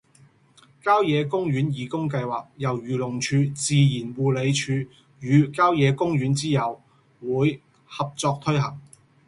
[0.81, 4.73] 郊野公園義工計劃由漁農自然護理署
[5.19, 6.81] 與郊野公園之友
[7.19, 8.81] 會合作推行